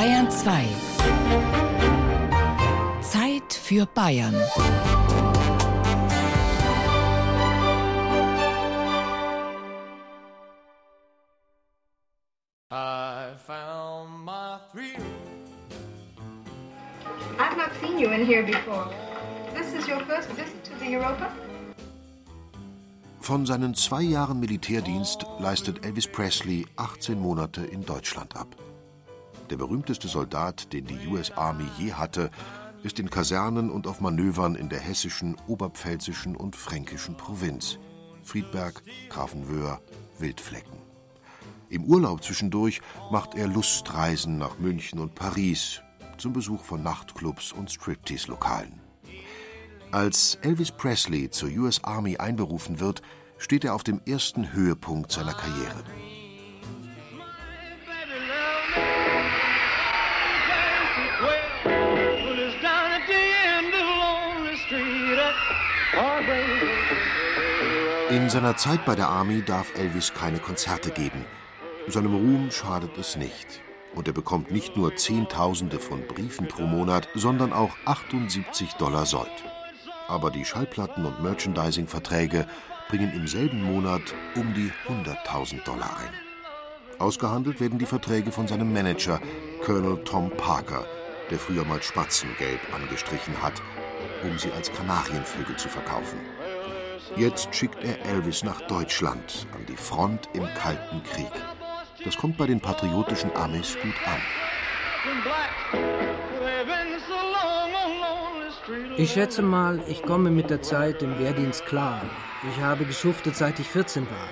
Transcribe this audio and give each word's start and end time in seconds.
Bayern 0.00 0.30
2. 0.30 0.64
Zeit 3.02 3.52
für 3.52 3.84
Bayern. 3.84 4.34
I 12.70 13.34
found 13.46 14.24
my 14.24 14.58
three. 14.72 14.96
I've 17.38 17.58
not 17.58 17.70
seen 17.82 17.98
you 17.98 18.10
in 18.12 18.24
here 18.24 18.42
before. 18.42 18.88
This 19.54 19.74
is 19.74 19.86
your 19.86 20.00
first 20.06 20.30
visit 20.30 20.64
to 20.64 20.72
the 20.82 20.96
Europa? 20.96 21.30
Von 23.20 23.44
seinen 23.44 23.74
zwei 23.74 24.00
Jahren 24.00 24.40
Militärdienst 24.40 25.26
leistet 25.40 25.84
Elvis 25.84 26.06
Presley 26.06 26.64
18 26.76 27.20
Monate 27.20 27.60
in 27.60 27.84
Deutschland 27.84 28.34
ab. 28.34 28.56
Der 29.50 29.56
berühmteste 29.56 30.06
Soldat, 30.06 30.72
den 30.72 30.86
die 30.86 31.08
US 31.08 31.32
Army 31.32 31.66
je 31.76 31.92
hatte, 31.92 32.30
ist 32.84 33.00
in 33.00 33.10
Kasernen 33.10 33.68
und 33.70 33.88
auf 33.88 34.00
Manövern 34.00 34.54
in 34.54 34.68
der 34.68 34.78
hessischen, 34.78 35.36
oberpfälzischen 35.48 36.36
und 36.36 36.54
fränkischen 36.54 37.16
Provinz. 37.16 37.78
Friedberg, 38.22 38.82
Grafenwöhr, 39.08 39.80
Wildflecken. 40.18 40.78
Im 41.68 41.84
Urlaub 41.84 42.22
zwischendurch 42.22 42.80
macht 43.10 43.34
er 43.34 43.48
Lustreisen 43.48 44.38
nach 44.38 44.58
München 44.58 45.00
und 45.00 45.16
Paris 45.16 45.82
zum 46.16 46.32
Besuch 46.32 46.62
von 46.62 46.82
Nachtclubs 46.82 47.52
und 47.52 47.70
Striptease-Lokalen. 47.70 48.80
Als 49.90 50.36
Elvis 50.42 50.70
Presley 50.70 51.30
zur 51.30 51.48
US 51.50 51.82
Army 51.82 52.18
einberufen 52.18 52.78
wird, 52.78 53.02
steht 53.38 53.64
er 53.64 53.74
auf 53.74 53.82
dem 53.82 54.00
ersten 54.06 54.52
Höhepunkt 54.52 55.10
seiner 55.10 55.34
Karriere. 55.34 55.82
In 68.10 68.28
seiner 68.28 68.56
Zeit 68.56 68.84
bei 68.84 68.96
der 68.96 69.08
Army 69.08 69.40
darf 69.40 69.72
Elvis 69.78 70.12
keine 70.12 70.40
Konzerte 70.40 70.90
geben. 70.90 71.24
Seinem 71.86 72.12
Ruhm 72.12 72.50
schadet 72.50 72.98
es 72.98 73.14
nicht. 73.14 73.62
Und 73.94 74.08
er 74.08 74.12
bekommt 74.12 74.50
nicht 74.50 74.76
nur 74.76 74.96
Zehntausende 74.96 75.78
von 75.78 76.04
Briefen 76.08 76.48
pro 76.48 76.62
Monat, 76.62 77.08
sondern 77.14 77.52
auch 77.52 77.70
78 77.84 78.72
Dollar 78.72 79.06
Sold. 79.06 79.30
Aber 80.08 80.32
die 80.32 80.44
Schallplatten- 80.44 81.04
und 81.04 81.22
Merchandising-Verträge 81.22 82.48
bringen 82.88 83.12
im 83.14 83.28
selben 83.28 83.62
Monat 83.62 84.02
um 84.34 84.54
die 84.54 84.72
100.000 84.88 85.62
Dollar 85.62 85.96
ein. 85.98 86.98
Ausgehandelt 86.98 87.60
werden 87.60 87.78
die 87.78 87.86
Verträge 87.86 88.32
von 88.32 88.48
seinem 88.48 88.72
Manager, 88.72 89.20
Colonel 89.64 90.02
Tom 90.02 90.32
Parker, 90.36 90.84
der 91.30 91.38
früher 91.38 91.64
mal 91.64 91.80
Spatzengelb 91.80 92.58
angestrichen 92.74 93.40
hat, 93.40 93.62
um 94.24 94.36
sie 94.36 94.50
als 94.50 94.72
Kanarienvögel 94.72 95.56
zu 95.56 95.68
verkaufen. 95.68 96.18
Jetzt 97.16 97.54
schickt 97.54 97.82
er 97.84 98.04
Elvis 98.06 98.44
nach 98.44 98.60
Deutschland, 98.62 99.46
an 99.54 99.66
die 99.66 99.76
Front 99.76 100.28
im 100.32 100.46
Kalten 100.54 101.02
Krieg. 101.02 101.30
Das 102.04 102.16
kommt 102.16 102.36
bei 102.36 102.46
den 102.46 102.60
patriotischen 102.60 103.34
Amis 103.36 103.76
gut 103.82 103.94
an. 104.06 104.20
Ich 108.96 109.12
schätze 109.12 109.42
mal, 109.42 109.82
ich 109.88 110.02
komme 110.02 110.30
mit 110.30 110.50
der 110.50 110.62
Zeit 110.62 111.02
im 111.02 111.18
Wehrdienst 111.18 111.66
klar. 111.66 112.02
Ich 112.48 112.62
habe 112.62 112.84
geschuftet, 112.84 113.36
seit 113.36 113.58
ich 113.58 113.68
14 113.68 114.04
war. 114.04 114.28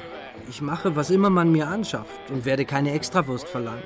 Ich 0.49 0.63
mache, 0.63 0.97
was 0.97 1.11
immer 1.11 1.31
man 1.31 1.51
mir 1.51 1.67
anschafft 1.67 2.31
und 2.31 2.45
werde 2.45 2.65
keine 2.65 2.93
Extrawurst 2.93 3.49
verlangen. 3.49 3.83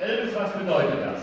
Elvis, 0.00 0.34
was 0.34 0.52
bedeutet 0.52 1.00
das? 1.02 1.17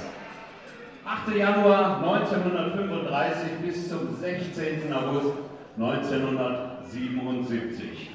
8. 1.25 1.35
Januar 1.35 2.03
1935 2.03 3.49
bis 3.63 3.89
zum 3.89 4.15
16. 4.15 4.93
August 4.93 5.33
1977. 5.77 8.11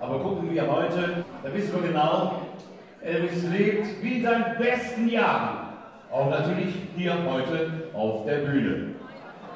Aber 0.00 0.20
gucken 0.20 0.52
wir 0.52 0.70
heute, 0.70 1.24
da 1.42 1.52
wissen 1.52 1.74
wir 1.74 1.82
genau, 1.88 2.42
Elvis 3.00 3.42
lebt 3.50 4.00
wie 4.02 4.18
in 4.18 4.24
seinen 4.24 4.56
besten 4.58 5.08
Jahren. 5.08 5.70
Auch 6.12 6.30
natürlich 6.30 6.76
hier 6.96 7.16
heute 7.28 7.88
auf 7.92 8.24
der 8.24 8.36
Bühne. 8.38 8.94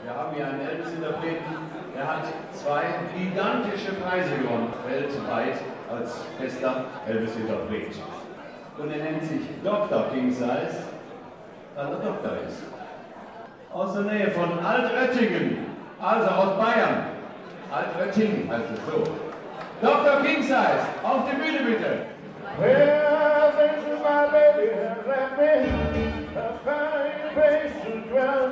Wir 0.03 0.13
haben 0.15 0.35
hier 0.35 0.49
einen 0.49 0.61
Elvis-Interpreten, 0.61 1.55
der 1.95 2.07
hat 2.07 2.25
zwei 2.53 2.83
gigantische 3.17 3.93
Preise 3.93 4.37
gewonnen, 4.39 4.73
weltweit 4.89 5.59
als 5.91 6.25
bester 6.41 6.85
Elvis-Interpret. 7.07 7.95
Und 8.77 8.91
er 8.91 9.05
nennt 9.05 9.23
sich 9.23 9.43
Dr. 9.63 10.07
King 10.13 10.31
Size, 10.31 10.83
weil 11.77 11.87
er 11.87 12.01
Doktor 12.01 12.39
ist. 12.47 12.65
Aus 13.79 13.93
der 13.93 14.03
Nähe 14.03 14.29
von 14.33 14.59
Altöttingen, 14.59 15.59
also 16.03 16.27
aus 16.27 16.59
Bayern. 16.59 17.05
Altöttingen 17.71 18.51
heißt 18.51 18.71
es 18.75 18.81
so. 18.91 19.05
Dr. 19.81 20.21
King 20.21 20.43
Size, 20.43 20.83
auf 21.05 21.31
die 21.31 21.37
Bühne 21.37 21.61
bitte. 21.65 22.07
Well, 22.59 23.53
this 23.57 23.79
is 23.87 24.01
my 24.03 24.27
baby 24.33 24.75
has 24.75 25.07
left 25.07 25.39
me 25.39 25.71
a 26.35 26.59
fine 26.65 27.31
place 27.35 27.73
to 27.85 27.91
dwell. 28.11 28.47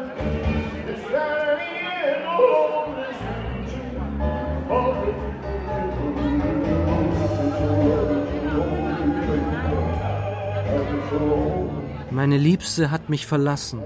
It's 0.86 1.02
shiny 1.10 1.90
and 2.06 2.22
lonely 2.38 3.10
street 3.66 3.98
of 4.70 4.94
Meine 12.12 12.38
Liebste 12.38 12.92
hat 12.92 13.08
mich 13.08 13.26
verlassen. 13.26 13.82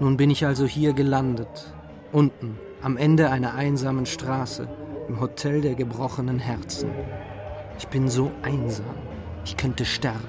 Nun 0.00 0.16
bin 0.16 0.30
ich 0.30 0.46
also 0.46 0.64
hier 0.64 0.94
gelandet. 0.94 1.74
Unten, 2.10 2.58
am 2.80 2.96
Ende 2.96 3.30
einer 3.30 3.54
einsamen 3.54 4.06
Straße, 4.06 4.66
im 5.08 5.20
Hotel 5.20 5.60
der 5.60 5.74
gebrochenen 5.74 6.38
Herzen. 6.38 6.90
Ich 7.78 7.86
bin 7.86 8.08
so 8.08 8.30
einsam. 8.40 8.96
Ich 9.44 9.58
könnte 9.58 9.84
sterben. 9.84 10.26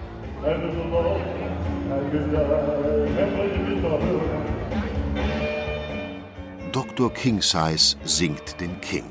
Dr. 6.73 7.13
King 7.13 7.41
Size 7.41 7.95
singt 8.03 8.59
den 8.59 8.79
King. 8.81 9.05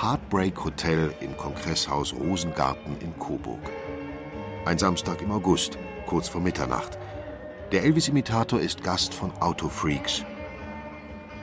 Heartbreak 0.00 0.64
Hotel 0.64 1.12
im 1.20 1.36
Kongresshaus 1.36 2.14
Rosengarten 2.14 2.96
in 3.00 3.18
Coburg. 3.18 3.70
Ein 4.66 4.78
Samstag 4.78 5.20
im 5.20 5.32
August, 5.32 5.78
kurz 6.06 6.28
vor 6.28 6.40
Mitternacht. 6.40 6.96
Der 7.74 7.82
Elvis-Imitator 7.82 8.60
ist 8.60 8.84
Gast 8.84 9.12
von 9.12 9.32
Autofreaks. 9.40 10.24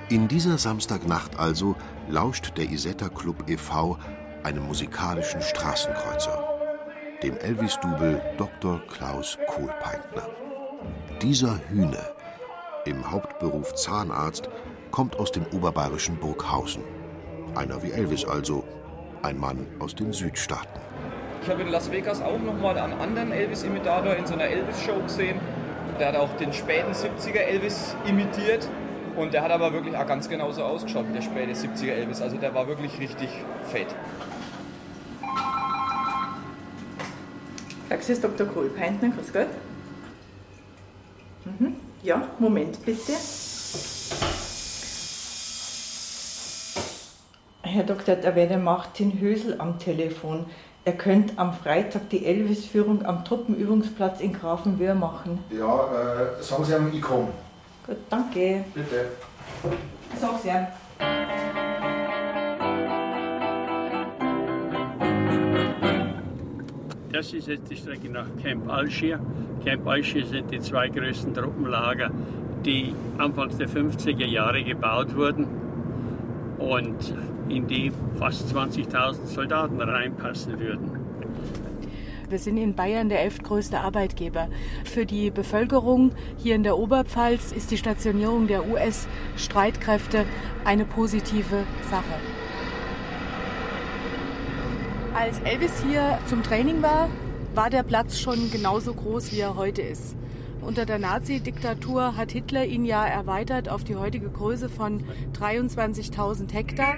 In 0.08 0.30
dieser 0.30 0.58
Samstagnacht 0.58 1.38
also 1.38 1.76
lauscht 2.08 2.58
der 2.58 2.70
Isetta 2.70 3.10
Club 3.10 3.50
e.V. 3.50 3.98
einem 4.42 4.66
musikalischen 4.66 5.42
Straßenkreuzer, 5.42 6.42
dem 7.22 7.36
Elvis-Double 7.36 8.22
Dr. 8.38 8.82
Klaus 8.88 9.38
Kohlpeintner. 9.50 10.30
Dieser 11.22 11.60
Hühne, 11.68 12.00
im 12.86 13.12
Hauptberuf 13.12 13.76
Zahnarzt, 13.76 14.48
kommt 14.92 15.18
aus 15.18 15.34
dem 15.34 15.46
oberbayerischen 15.48 16.16
Burghausen. 16.16 16.84
Einer 17.56 17.84
wie 17.84 17.92
Elvis 17.92 18.24
also, 18.24 18.64
ein 19.22 19.38
Mann 19.38 19.68
aus 19.80 19.96
den 19.96 20.14
Südstaaten. 20.14 20.80
Ich 21.44 21.50
habe 21.50 21.64
in 21.64 21.68
Las 21.68 21.92
Vegas 21.92 22.22
auch 22.22 22.40
nochmal 22.40 22.78
einen 22.78 22.94
anderen 23.02 23.34
Elvis-Imitator 23.34 24.16
in 24.16 24.26
so 24.26 24.36
einer 24.36 24.46
Elvis-Show 24.46 25.02
gesehen. 25.02 25.38
Der 26.02 26.08
hat 26.08 26.16
auch 26.16 26.36
den 26.38 26.52
späten 26.52 26.94
70er 26.94 27.42
Elvis 27.42 27.96
imitiert. 28.08 28.68
Und 29.16 29.36
der 29.36 29.44
hat 29.44 29.52
aber 29.52 29.72
wirklich 29.72 29.96
auch 29.96 30.08
ganz 30.08 30.28
genauso 30.28 30.64
ausgeschaut 30.64 31.06
wie 31.08 31.14
der 31.14 31.22
späte 31.22 31.52
70er 31.52 31.92
Elvis. 31.92 32.24
Also 32.24 32.38
der 32.38 32.56
war 32.56 32.68
wirklich 32.68 32.98
richtig 32.98 33.30
fett. 33.66 33.86
Praxis 37.88 38.20
Dr. 38.20 38.48
Kohlpeintner, 38.48 39.10
grüß 39.10 39.32
Gott. 39.32 39.46
Mhm. 41.46 41.76
Ja, 42.02 42.30
Moment 42.40 42.84
bitte. 42.84 43.14
Herr 47.62 47.84
Dr. 47.84 48.16
da 48.16 48.34
wäre 48.34 48.58
Martin 48.58 49.20
Hösel 49.20 49.62
am 49.62 49.78
Telefon. 49.78 50.48
Er 50.84 50.94
könnte 50.94 51.38
am 51.38 51.54
Freitag 51.54 52.10
die 52.10 52.26
Elvis-Führung 52.26 53.06
am 53.06 53.24
Truppenübungsplatz 53.24 54.20
in 54.20 54.34
Grafenwöhr 54.34 54.96
machen. 54.96 55.38
Ja, 55.52 55.86
äh, 56.40 56.42
sagen 56.42 56.66
Sie 56.66 56.74
ihm, 56.74 56.90
ich 56.92 57.02
komme. 57.02 57.28
Gut, 57.86 57.98
danke. 58.10 58.66
Bitte. 58.74 59.12
Sag's 60.20 60.44
ihm. 60.46 60.66
Das 67.12 67.32
ist 67.32 67.48
jetzt 67.48 67.70
die 67.70 67.76
Strecke 67.76 68.10
nach 68.10 68.26
Camp 68.42 68.68
Algier. 68.68 69.20
Camp 69.64 69.86
Algier 69.86 70.26
sind 70.26 70.50
die 70.50 70.60
zwei 70.62 70.90
größten 70.90 71.36
Truppenlager, 71.36 72.10
die 72.66 72.96
Anfangs 73.20 73.58
der 73.58 73.70
50er 73.70 74.26
Jahre 74.26 74.64
gebaut 74.64 75.16
wurden. 75.16 75.46
Und 76.58 77.14
in 77.52 77.68
die 77.68 77.92
fast 78.18 78.54
20.000 78.54 79.26
Soldaten 79.26 79.80
reinpassen 79.80 80.60
würden. 80.60 80.90
Wir 82.30 82.40
sind 82.40 82.56
in 82.56 82.76
Bayern 82.76 83.10
der 83.10 83.22
elftgrößte 83.24 83.82
Arbeitgeber. 83.82 84.48
Für 84.86 85.06
die 85.06 85.32
Bevölkerung 85.32 86.14
hier 86.38 86.56
in 86.56 86.64
der 86.64 86.78
Oberpfalz 86.78 87.52
ist 87.52 87.72
die 87.72 87.78
Stationierung 87.78 88.48
der 88.48 88.70
US-Streitkräfte 88.70 90.26
eine 90.64 90.86
positive 90.86 91.66
Sache. 91.90 92.06
Als 95.14 95.40
Elvis 95.42 95.84
hier 95.86 96.20
zum 96.26 96.42
Training 96.42 96.82
war, 96.82 97.10
war 97.54 97.70
der 97.70 97.84
Platz 97.84 98.18
schon 98.18 98.50
genauso 98.50 98.94
groß, 98.94 99.34
wie 99.34 99.42
er 99.42 99.58
heute 99.58 99.82
ist. 99.82 100.16
Unter 100.62 100.86
der 100.86 101.00
Nazi-Diktatur 101.00 102.16
hat 102.16 102.32
Hitler 102.32 102.66
ihn 102.66 102.86
ja 102.86 103.06
erweitert 103.06 103.68
auf 103.68 103.84
die 103.84 103.96
heutige 103.96 104.30
Größe 104.30 104.70
von 104.70 105.04
23.000 105.34 106.54
Hektar. 106.54 106.98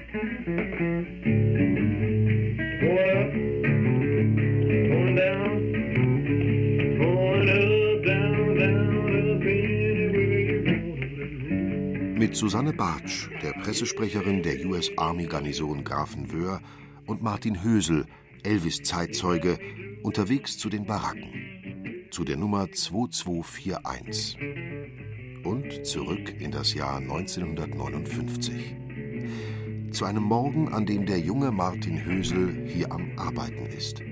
Mit 12.17 12.35
Susanne 12.35 12.73
Bartsch, 12.73 13.29
der 13.41 13.51
Pressesprecherin 13.61 14.43
der 14.43 14.65
US 14.65 14.89
Army 14.97 15.25
Garnison 15.25 15.83
Grafenwöhr, 15.83 16.61
und 17.05 17.21
Martin 17.21 17.63
Hösel, 17.63 18.05
Elvis-Zeitzeuge, 18.43 19.59
unterwegs 20.03 20.57
zu 20.57 20.69
den 20.69 20.85
Baracken. 20.85 21.42
Zu 22.13 22.23
der 22.23 22.37
Nummer 22.37 22.71
2241. 22.71 24.37
Und 25.43 25.83
zurück 25.83 26.39
in 26.39 26.51
das 26.51 26.75
Jahr 26.75 26.97
1959. 26.97 28.75
Zu 29.89 30.05
einem 30.05 30.21
Morgen, 30.21 30.71
an 30.71 30.85
dem 30.85 31.07
der 31.07 31.19
junge 31.19 31.49
Martin 31.49 32.05
Hösel 32.05 32.67
hier 32.67 32.91
am 32.91 33.17
Arbeiten 33.17 33.65
ist. 33.65 34.03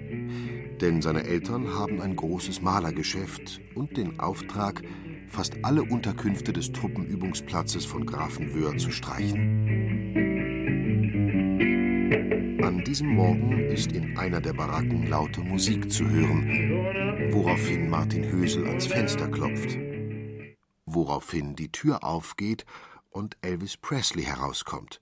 Denn 0.82 1.04
seine 1.04 1.26
Eltern 1.26 1.76
haben 1.76 2.02
ein 2.02 2.16
großes 2.16 2.64
Malergeschäft 2.64 3.62
und 3.76 3.96
den 3.96 4.20
Auftrag, 4.20 4.82
fast 5.28 5.64
alle 5.64 5.84
Unterkünfte 5.84 6.54
des 6.54 6.72
Truppenübungsplatzes 6.72 7.86
von 7.86 8.08
Grafenwöhr 8.08 8.80
zu 8.80 8.90
streichen. 8.90 10.31
Diesem 12.92 13.16
Morgen 13.16 13.58
ist 13.68 13.94
in 13.94 14.18
einer 14.18 14.42
der 14.42 14.52
Baracken 14.52 15.08
laute 15.08 15.40
Musik 15.40 15.90
zu 15.90 16.10
hören, 16.10 17.32
woraufhin 17.32 17.90
Martin 17.90 18.30
Hösel 18.30 18.68
ans 18.68 18.86
Fenster 18.86 19.30
klopft. 19.30 19.78
Woraufhin 20.86 21.56
die 21.56 21.72
Tür 21.72 22.04
aufgeht 22.04 22.66
und 23.10 23.38
Elvis 23.42 23.78
Presley 23.78 24.26
herauskommt. 24.26 25.00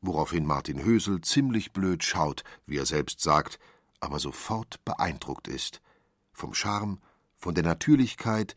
Woraufhin 0.00 0.44
Martin 0.44 0.82
Hösel 0.84 1.20
ziemlich 1.20 1.70
blöd 1.70 2.02
schaut, 2.02 2.42
wie 2.66 2.78
er 2.78 2.86
selbst 2.86 3.20
sagt, 3.20 3.60
aber 4.00 4.18
sofort 4.18 4.84
beeindruckt 4.84 5.46
ist. 5.46 5.80
Vom 6.32 6.52
Charme, 6.52 6.98
von 7.36 7.54
der 7.54 7.62
Natürlichkeit 7.62 8.56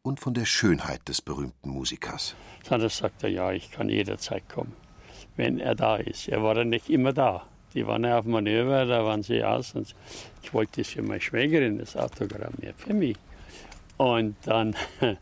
und 0.00 0.18
von 0.18 0.32
der 0.32 0.46
Schönheit 0.46 1.06
des 1.10 1.20
berühmten 1.20 1.68
Musikers. 1.68 2.36
Dann 2.70 2.88
sagt 2.88 3.22
er, 3.22 3.28
ja, 3.28 3.52
ich 3.52 3.70
kann 3.70 3.90
jederzeit 3.90 4.48
kommen, 4.48 4.72
wenn 5.36 5.58
er 5.58 5.74
da 5.74 5.96
ist. 5.96 6.26
Er 6.28 6.42
war 6.42 6.54
dann 6.54 6.70
nicht 6.70 6.88
immer 6.88 7.12
da. 7.12 7.46
Die 7.74 7.86
waren 7.86 8.04
ja 8.04 8.18
auf 8.18 8.24
Manöver, 8.24 8.86
da 8.86 9.04
waren 9.04 9.22
sie 9.22 9.42
aus. 9.42 9.74
Und 9.74 9.94
ich 10.42 10.54
wollte 10.54 10.80
das 10.80 10.90
für 10.90 11.02
meine 11.02 11.20
Schwägerin, 11.20 11.78
das 11.78 11.96
Autogramm, 11.96 12.54
ja, 12.62 12.72
für 12.76 12.94
mich. 12.94 13.16
Und 13.96 14.36
dann 14.44 14.76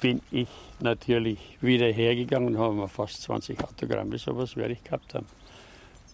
bin 0.00 0.20
ich 0.30 0.48
natürlich 0.80 1.58
wieder 1.60 1.86
hergegangen 1.86 2.54
und 2.54 2.58
habe 2.58 2.74
mir 2.74 2.88
fast 2.88 3.22
20 3.22 3.62
Autogramme, 3.62 4.18
sowas 4.18 4.56
werde 4.56 4.74
ich 4.74 4.84
gehabt 4.84 5.14
haben, 5.14 5.26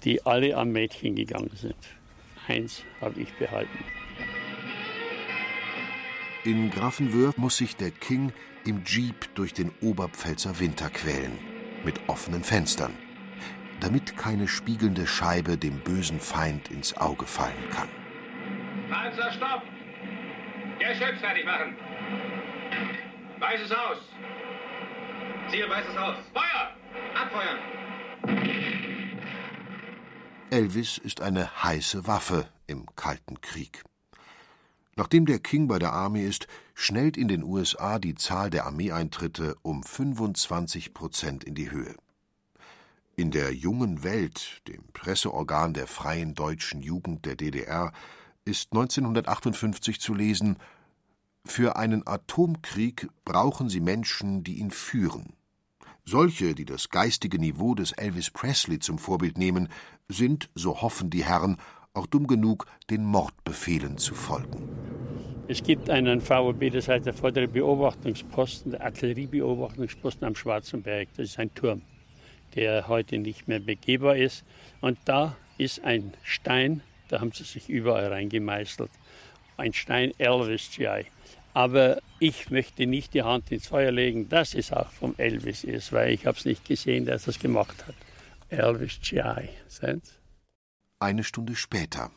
die 0.05 0.25
alle 0.25 0.56
am 0.56 0.71
Mädchen 0.71 1.15
gegangen 1.15 1.51
sind. 1.55 1.77
Eins 2.47 2.83
habe 3.00 3.21
ich 3.21 3.33
behalten. 3.35 3.79
In 6.45 6.71
Grafenwöhr 6.71 7.33
muss 7.37 7.57
sich 7.57 7.77
der 7.77 7.91
King 7.91 8.33
im 8.67 8.83
Jeep 8.85 9.35
durch 9.35 9.55
den 9.55 9.71
Oberpfälzer 9.81 10.61
Winter 10.61 10.91
quälen, 10.91 11.39
mit 11.85 12.00
offenen 12.07 12.45
Fenstern, 12.45 12.93
damit 13.85 14.17
keine 14.17 14.49
spiegelnde 14.49 15.07
Scheibe 15.07 15.59
dem 15.59 15.79
bösen 15.81 16.19
Feind 16.19 16.71
ins 16.71 16.97
Auge 16.97 17.27
fallen 17.27 17.69
kann. 17.71 17.89
Panzer, 18.89 19.31
stopp! 19.31 19.63
Geschütz 20.79 21.21
fertig 21.21 21.45
machen! 21.45 21.77
Weißes 23.41 23.71
Haus! 23.71 23.99
Ziel 25.51 25.69
weißes 25.69 25.99
Haus! 25.99 26.17
Feuer! 26.33 26.75
Abfeuern! 27.15 27.59
Elvis 30.49 30.97
ist 30.97 31.21
eine 31.21 31.63
heiße 31.63 32.07
Waffe 32.07 32.49
im 32.67 32.87
Kalten 32.97 33.43
Krieg. 33.43 33.85
Nachdem 34.97 35.27
der 35.27 35.41
King 35.41 35.69
bei 35.69 35.79
der 35.79 35.93
Army 35.93 36.23
ist, 36.23 36.47
schnellt 36.75 37.19
in 37.19 37.29
den 37.29 37.43
USA 37.43 37.99
die 37.99 38.15
Zahl 38.15 38.49
der 38.49 38.65
Armeeeintritte 38.65 39.57
um 39.61 39.83
25 39.83 40.95
Prozent 40.95 41.45
in 41.45 41.55
die 41.55 41.71
Höhe. 41.71 41.95
In 43.16 43.31
der 43.31 43.55
Jungen 43.55 44.02
Welt, 44.02 44.61
dem 44.66 44.82
Presseorgan 44.93 45.72
der 45.72 45.87
Freien 45.87 46.34
Deutschen 46.34 46.81
Jugend 46.81 47.25
der 47.25 47.37
DDR, 47.37 47.93
ist 48.44 48.72
1958 48.72 50.00
zu 50.00 50.14
lesen 50.14 50.56
Für 51.44 51.76
einen 51.76 52.05
Atomkrieg 52.06 53.08
brauchen 53.25 53.69
Sie 53.69 53.78
Menschen, 53.78 54.43
die 54.43 54.55
ihn 54.55 54.72
führen. 54.72 55.34
Solche, 56.05 56.56
die 56.56 56.64
das 56.64 56.88
geistige 56.88 57.38
Niveau 57.38 57.76
des 57.76 57.93
Elvis 57.93 58.31
Presley 58.31 58.81
zum 58.81 58.99
Vorbild 58.99 59.38
nehmen, 59.38 59.69
sind, 60.08 60.50
so 60.56 60.82
hoffen 60.82 61.08
die 61.08 61.25
Herren, 61.25 61.58
auch 61.93 62.06
dumm 62.06 62.26
genug, 62.26 62.66
den 62.90 63.05
Mordbefehlen 63.05 63.96
zu 63.96 64.14
folgen. 64.14 64.69
Es 65.46 65.62
gibt 65.62 65.88
einen 65.88 66.20
VOB, 66.20 66.72
das 66.72 66.88
heißt 66.88 67.06
der 67.06 67.14
vordere 67.14 67.46
Beobachtungsposten, 67.46 68.72
der 68.72 68.82
Artilleriebeobachtungsposten 68.82 70.26
am 70.26 70.34
Schwarzenberg. 70.34 71.08
Das 71.16 71.26
ist 71.26 71.38
ein 71.38 71.55
Turm, 71.55 71.82
der 72.55 72.89
heute 72.89 73.19
nicht 73.19 73.49
mehr 73.49 73.61
begehbar 73.61 74.17
ist. 74.17 74.45
Und 74.81 74.99
da 75.05 75.37
ist 75.59 75.85
ein 75.85 76.15
Stein, 76.23 76.83
da 77.09 77.21
haben 77.21 77.33
sie 77.33 77.45
sich 77.45 77.69
überall 77.69 78.09
reingemeißelt. 78.09 78.91
Ein 79.56 79.73
Stein 79.73 80.12
Elvis 80.19 80.71
GI. 80.75 81.06
Aber 81.53 82.01
ich 82.19 82.51
möchte 82.51 82.87
nicht 82.87 83.15
die 83.15 83.23
Hand 83.23 83.53
ins 83.53 83.69
Feuer 83.69 83.93
legen, 83.93 84.29
dass 84.29 84.55
es 84.55 84.73
auch 84.73 84.91
vom 84.91 85.15
Elvis 85.19 85.62
ist, 85.62 85.93
weil 85.93 86.12
ich 86.12 86.27
habe 86.27 86.37
es 86.37 86.45
nicht 86.45 86.65
gesehen, 86.65 87.06
dass 87.06 87.27
er 87.27 87.31
es 87.31 87.39
gemacht 87.39 87.87
hat. 87.87 87.95
Elvis 88.49 88.99
GI. 89.00 89.49
Sense? 89.69 90.15
Eine 90.99 91.23
Stunde 91.23 91.55
später 91.55 92.11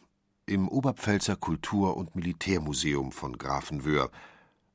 im 0.48 0.70
Oberpfälzer 0.70 1.36
Kultur- 1.36 1.98
und 1.98 2.16
Militärmuseum 2.16 3.12
von 3.12 3.38
Grafenwöhr. 3.38 4.10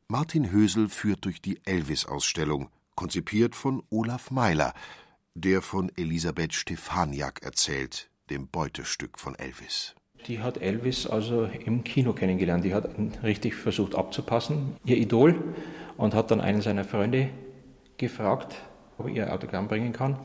Martin 0.06 0.50
Hösel 0.52 0.88
führt 0.90 1.24
durch 1.24 1.40
die 1.40 1.60
Elvis-Ausstellung, 1.64 2.68
konzipiert 2.94 3.56
von 3.56 3.82
Olaf 3.88 4.30
Meiler, 4.30 4.74
der 5.34 5.62
von 5.62 5.90
Elisabeth 5.96 6.52
Stefaniak 6.52 7.42
erzählt, 7.42 8.10
dem 8.30 8.48
Beutestück 8.48 9.18
von 9.18 9.34
Elvis. 9.34 9.94
Die 10.26 10.40
hat 10.40 10.58
Elvis 10.58 11.06
also 11.06 11.44
im 11.44 11.82
Kino 11.84 12.12
kennengelernt. 12.12 12.64
Die 12.64 12.74
hat 12.74 12.90
richtig 13.22 13.54
versucht 13.54 13.94
abzupassen, 13.94 14.76
ihr 14.84 14.96
Idol, 14.96 15.34
und 15.96 16.14
hat 16.14 16.30
dann 16.30 16.40
einen 16.40 16.62
seiner 16.62 16.84
Freunde 16.84 17.30
gefragt, 17.96 18.54
ob 18.98 19.06
er 19.06 19.12
ihr 19.12 19.32
Autogramm 19.32 19.68
bringen 19.68 19.92
kann. 19.92 20.18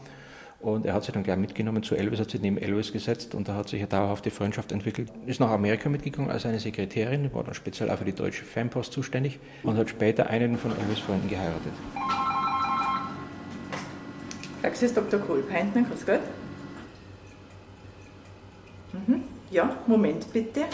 Und 0.59 0.85
er 0.85 0.93
hat 0.93 1.03
sie 1.03 1.11
dann 1.11 1.23
gleich 1.23 1.37
mitgenommen 1.37 1.83
zu 1.83 1.95
Elvis, 1.95 2.19
hat 2.19 2.31
sie 2.31 2.39
neben 2.39 2.57
Elvis 2.57 2.91
gesetzt 2.91 3.35
und 3.35 3.47
da 3.47 3.53
hat 3.53 3.69
sich 3.69 3.79
eine 3.79 3.89
dauerhafte 3.89 4.31
Freundschaft 4.31 4.71
entwickelt. 4.71 5.11
Ist 5.27 5.39
nach 5.39 5.51
Amerika 5.51 5.87
mitgegangen 5.87 6.31
als 6.31 6.47
eine 6.47 6.59
Sekretärin, 6.59 7.31
war 7.33 7.43
dann 7.43 7.53
speziell 7.53 7.91
auch 7.91 7.99
für 7.99 8.05
die 8.05 8.13
deutsche 8.13 8.43
Fanpost 8.43 8.91
zuständig 8.91 9.39
und 9.61 9.77
hat 9.77 9.89
später 9.89 10.29
einen 10.29 10.57
von 10.57 10.71
Elvis 10.71 10.99
Freunden 10.99 11.29
geheiratet. 11.29 11.73
Praxis 14.67 14.93
Dr. 14.93 15.21
Kohlpeintner, 15.21 15.83
grüß 15.83 16.05
Gott. 16.05 16.19
Mhm. 18.91 19.23
Ja, 19.49 19.77
Moment 19.87 20.33
bitte. 20.33 20.65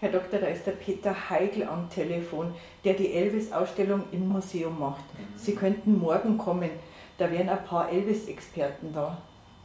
Herr 0.00 0.10
Doktor, 0.10 0.40
da 0.40 0.48
ist 0.48 0.66
der 0.66 0.72
Peter 0.72 1.30
Heigl 1.30 1.62
am 1.62 1.88
Telefon, 1.88 2.52
der 2.84 2.94
die 2.94 3.12
Elvis-Ausstellung 3.12 4.02
im 4.10 4.26
Museum 4.26 4.76
macht. 4.76 5.04
Sie 5.36 5.54
könnten 5.54 6.00
morgen 6.00 6.36
kommen. 6.36 6.70
Da 7.16 7.30
wären 7.30 7.48
ein 7.48 7.64
paar 7.64 7.88
Elvis-Experten 7.88 8.92
da. 8.92 9.16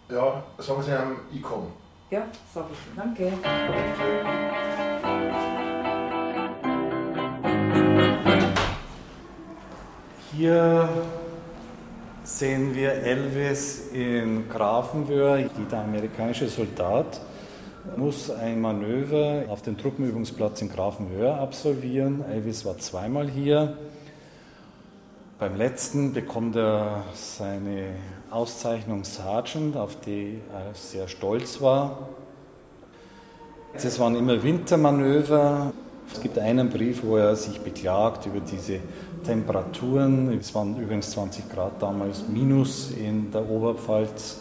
Ja, 0.07 0.43
sagen 0.59 0.83
Sie 0.83 0.91
ihm, 0.91 1.17
ich 1.33 1.41
komme. 1.41 1.65
Ja, 2.11 2.27
sag 2.53 2.65
ich. 2.71 2.77
Danke. 2.95 3.33
Hier 10.37 10.87
sehen 12.23 12.73
wir 12.73 12.93
Elvis 12.93 13.89
in 13.91 14.47
Grafenwöhr. 14.47 15.49
Der 15.69 15.79
amerikanische 15.79 16.47
Soldat 16.47 17.19
muss 17.97 18.31
ein 18.31 18.61
Manöver 18.61 19.43
auf 19.49 19.61
dem 19.61 19.77
Truppenübungsplatz 19.77 20.61
in 20.61 20.69
Grafenwöhr 20.69 21.37
absolvieren. 21.37 22.23
Elvis 22.31 22.63
war 22.63 22.77
zweimal 22.77 23.29
hier. 23.29 23.75
Beim 25.37 25.57
letzten 25.57 26.13
bekommt 26.13 26.55
er 26.55 27.03
seine 27.13 27.95
Auszeichnung 28.29 29.03
Sergeant, 29.03 29.75
auf 29.75 29.99
die 29.99 30.39
er 30.53 30.73
sehr 30.73 31.09
stolz 31.09 31.59
war. 31.59 32.07
Es 33.73 33.99
waren 33.99 34.15
immer 34.15 34.41
Wintermanöver. 34.41 35.73
Es 36.13 36.21
gibt 36.21 36.37
einen 36.39 36.69
Brief, 36.69 37.03
wo 37.03 37.17
er 37.17 37.35
sich 37.35 37.59
beklagt 37.61 38.25
über 38.25 38.39
diese 38.39 38.79
Temperaturen. 39.23 40.37
Es 40.37 40.53
waren 40.53 40.75
übrigens 40.77 41.11
20 41.11 41.49
Grad 41.49 41.81
damals 41.81 42.27
minus 42.27 42.91
in 42.91 43.31
der 43.31 43.47
Oberpfalz. 43.49 44.39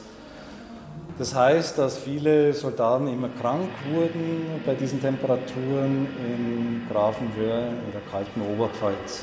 Das 1.18 1.34
heißt, 1.34 1.76
dass 1.76 1.98
viele 1.98 2.54
Soldaten 2.54 3.06
immer 3.08 3.28
krank 3.40 3.68
wurden 3.92 4.62
bei 4.64 4.74
diesen 4.74 5.00
Temperaturen 5.00 6.06
in 6.18 6.82
Grafenwöhr 6.90 7.68
in 7.68 7.92
der 7.92 8.00
kalten 8.10 8.40
Oberpfalz. 8.40 9.22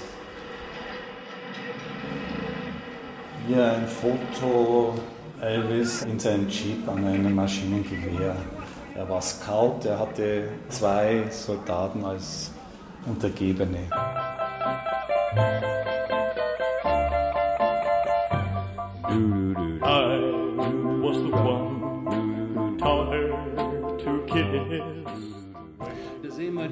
Hier 3.48 3.72
ein 3.74 3.88
Foto 3.88 4.94
Elvis 5.42 6.04
in 6.04 6.20
seinem 6.20 6.48
Jeep 6.50 6.88
an 6.88 7.06
einem 7.06 7.34
Maschinengewehr. 7.34 8.36
Er 8.96 9.10
war 9.10 9.22
Scout, 9.22 9.86
er 9.86 10.00
hatte 10.00 10.50
zwei 10.70 11.24
Soldaten 11.30 12.04
als 12.04 12.52
Untergebene. 13.06 13.88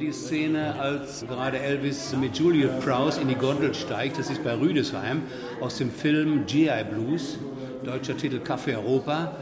Die 0.06 0.12
Szene, 0.12 0.80
als 0.80 1.26
gerade 1.28 1.58
Elvis 1.58 2.16
mit 2.16 2.38
Juliet 2.38 2.80
Prowse 2.82 3.20
in 3.20 3.28
die 3.28 3.36
Gondel 3.36 3.74
steigt. 3.74 4.20
Das 4.20 4.30
ist 4.30 4.44
bei 4.44 4.54
Rüdesheim 4.54 5.24
aus 5.62 5.78
dem 5.78 5.90
Film 5.90 6.46
GI 6.46 6.84
Blues, 6.92 7.40
deutscher 7.84 8.16
Titel 8.16 8.38
Café 8.38 8.76
Europa. 8.76 9.36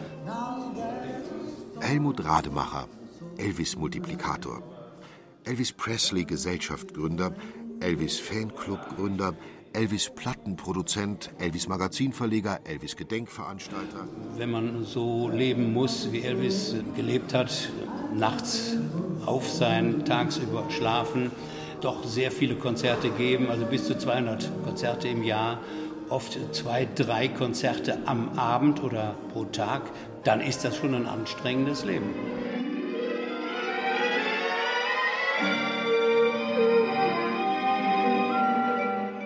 Helmut 1.81 2.23
Rademacher, 2.23 2.87
Elvis-Multiplikator. 3.37 4.63
Elvis 5.43 5.73
Presley 5.73 6.23
Gesellschaftgründer, 6.23 7.33
Elvis 7.83 8.17
Fanclub-Gründer, 8.17 9.33
Elvis 9.73 10.09
Plattenproduzent, 10.09 11.31
Elvis 11.37 11.67
Magazinverleger, 11.67 12.61
Elvis 12.63 12.95
Gedenkveranstalter. 12.95 14.07
Wenn 14.37 14.51
man 14.51 14.85
so 14.85 15.27
leben 15.27 15.73
muss, 15.73 16.11
wie 16.13 16.21
Elvis 16.21 16.75
gelebt 16.95 17.33
hat, 17.33 17.69
nachts 18.15 18.77
auf 19.25 19.49
sein, 19.49 20.05
tagsüber 20.05 20.63
schlafen, 20.69 21.31
doch 21.81 22.05
sehr 22.05 22.31
viele 22.31 22.55
Konzerte 22.55 23.09
geben, 23.09 23.49
also 23.49 23.65
bis 23.65 23.83
zu 23.83 23.97
200 23.97 24.49
Konzerte 24.63 25.09
im 25.09 25.23
Jahr, 25.23 25.59
oft 26.07 26.39
zwei, 26.55 26.87
drei 26.95 27.27
Konzerte 27.27 27.97
am 28.05 28.39
Abend 28.39 28.81
oder 28.81 29.15
pro 29.33 29.43
Tag, 29.43 29.81
dann 30.23 30.39
ist 30.39 30.63
das 30.63 30.77
schon 30.77 30.93
ein 30.93 31.05
anstrengendes 31.05 31.83
Leben. 31.83 32.13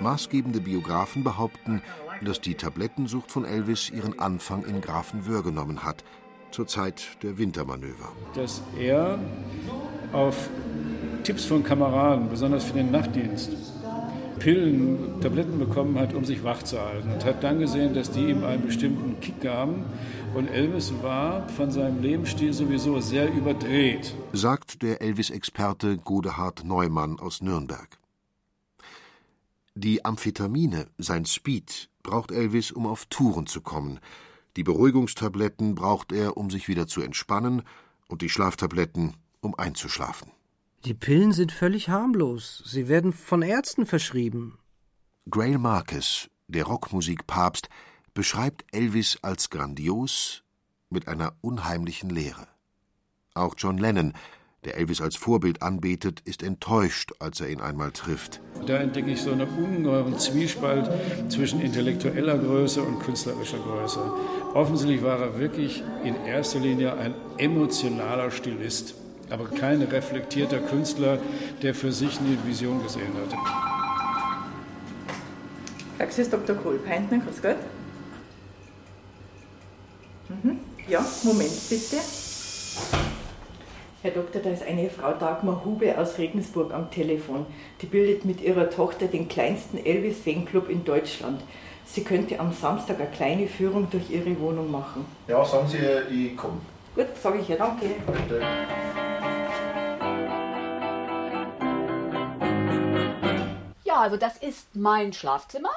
Maßgebende 0.07 0.61
Biografen 0.61 1.25
behaupten, 1.25 1.81
dass 2.21 2.39
die 2.39 2.55
Tablettensucht 2.55 3.29
von 3.29 3.43
Elvis 3.43 3.89
ihren 3.89 4.19
Anfang 4.19 4.63
in 4.63 4.79
Grafenwöhr 4.79 5.43
genommen 5.43 5.83
hat, 5.83 6.05
zur 6.49 6.65
Zeit 6.65 7.17
der 7.23 7.37
Wintermanöver. 7.37 8.13
Dass 8.33 8.61
er 8.79 9.19
auf 10.13 10.49
Tipps 11.23 11.43
von 11.43 11.61
Kameraden, 11.61 12.29
besonders 12.29 12.63
für 12.63 12.75
den 12.75 12.89
Nachtdienst, 12.89 13.51
Pillen, 14.39 15.19
Tabletten 15.19 15.59
bekommen 15.59 15.99
hat, 15.99 16.13
um 16.13 16.23
sich 16.23 16.41
wach 16.41 16.63
zu 16.63 16.79
halten. 16.79 17.11
Und 17.11 17.25
hat 17.25 17.43
dann 17.43 17.59
gesehen, 17.59 17.93
dass 17.93 18.09
die 18.09 18.29
ihm 18.29 18.45
einen 18.45 18.65
bestimmten 18.65 19.19
Kick 19.19 19.41
gaben. 19.41 19.83
Und 20.33 20.47
Elvis 20.47 20.93
war 21.01 21.49
von 21.49 21.69
seinem 21.69 22.01
Lebensstil 22.01 22.53
sowieso 22.53 23.01
sehr 23.01 23.29
überdreht. 23.29 24.15
Sagt 24.31 24.83
der 24.83 25.01
Elvis-Experte 25.01 25.97
Godehard 25.97 26.63
Neumann 26.63 27.19
aus 27.19 27.41
Nürnberg. 27.41 27.99
Die 29.79 30.03
Amphetamine, 30.03 30.87
sein 30.97 31.27
Speed, 31.27 31.91
braucht 32.01 32.31
Elvis, 32.31 32.71
um 32.71 32.87
auf 32.87 33.05
Touren 33.05 33.45
zu 33.45 33.61
kommen. 33.61 33.99
Die 34.55 34.63
Beruhigungstabletten 34.63 35.75
braucht 35.75 36.11
er, 36.11 36.35
um 36.35 36.49
sich 36.49 36.67
wieder 36.67 36.87
zu 36.87 37.01
entspannen, 37.01 37.61
und 38.07 38.23
die 38.23 38.29
Schlaftabletten, 38.29 39.17
um 39.39 39.53
einzuschlafen. 39.53 40.31
Die 40.83 40.95
Pillen 40.95 41.31
sind 41.31 41.51
völlig 41.51 41.89
harmlos. 41.89 42.63
Sie 42.65 42.87
werden 42.87 43.13
von 43.13 43.43
Ärzten 43.43 43.85
verschrieben. 43.85 44.57
Grail 45.29 45.59
Marcus, 45.59 46.27
der 46.47 46.63
Rockmusikpapst, 46.63 47.69
beschreibt 48.15 48.65
Elvis 48.71 49.19
als 49.21 49.51
grandios 49.51 50.41
mit 50.89 51.07
einer 51.07 51.35
unheimlichen 51.41 52.09
Leere. 52.09 52.47
Auch 53.35 53.53
John 53.55 53.77
Lennon, 53.77 54.13
der 54.67 54.77
Elvis 54.77 55.01
als 55.01 55.15
Vorbild 55.15 55.61
anbetet, 55.61 56.21
ist 56.25 56.43
enttäuscht, 56.43 57.13
als 57.19 57.39
er 57.39 57.49
ihn 57.49 57.61
einmal 57.61 57.91
trifft. 57.91 58.41
Da 58.65 58.77
entdecke 58.77 59.09
ich 59.11 59.21
so 59.21 59.31
einen 59.31 59.47
ungeheuren 59.47 60.19
Zwiespalt 60.19 60.89
zwischen 61.29 61.61
intellektueller 61.61 62.37
Größe 62.37 62.81
und 62.81 62.99
künstlerischer 62.99 63.59
Größe. 63.59 63.99
Offensichtlich 64.53 65.01
war 65.03 65.19
er 65.21 65.39
wirklich 65.39 65.83
in 66.03 66.15
erster 66.25 66.59
Linie 66.59 66.97
ein 66.97 67.13
emotionaler 67.37 68.29
Stilist, 68.29 68.95
aber 69.29 69.45
kein 69.45 69.81
reflektierter 69.81 70.59
Künstler, 70.59 71.19
der 71.61 71.73
für 71.73 71.93
sich 71.93 72.19
eine 72.19 72.37
Vision 72.45 72.83
gesehen 72.83 73.13
hat. 73.13 73.37
Praxis 75.97 76.29
Dr. 76.29 76.57
Kohlpeintner, 76.57 77.19
grüß 77.19 77.41
Gott. 77.41 77.57
Mhm. 80.43 80.59
Ja, 80.89 81.05
Moment 81.23 81.69
bitte. 81.69 81.97
Herr 84.03 84.11
Doktor, 84.11 84.41
da 84.41 84.51
ist 84.51 84.61
eine 84.61 84.91
Frau 84.91 85.13
Dagmar 85.13 85.65
Hube 85.65 85.97
aus 85.97 86.19
Regensburg 86.19 86.71
am 86.71 86.91
Telefon. 86.91 87.47
Die 87.81 87.87
bildet 87.87 88.25
mit 88.25 88.41
ihrer 88.41 88.69
Tochter 88.69 89.07
den 89.07 89.27
kleinsten 89.27 89.83
Elvis-Fanclub 89.83 90.69
in 90.69 90.85
Deutschland. 90.85 91.41
Sie 91.83 92.03
könnte 92.03 92.39
am 92.39 92.53
Samstag 92.53 92.99
eine 92.99 93.09
kleine 93.09 93.47
Führung 93.47 93.89
durch 93.89 94.11
ihre 94.11 94.39
Wohnung 94.39 94.69
machen. 94.69 95.03
Ja, 95.27 95.43
sagen 95.43 95.67
Sie, 95.67 95.77
ich 95.77 96.37
komme. 96.37 96.59
Gut, 96.93 97.07
sage 97.19 97.39
ich 97.39 97.47
ja, 97.47 97.55
danke. 97.55 97.87
Bitte. 98.05 98.41
Ja, 103.83 103.95
also 104.01 104.17
das 104.17 104.37
ist 104.37 104.75
mein 104.75 105.11
Schlafzimmer. 105.13 105.71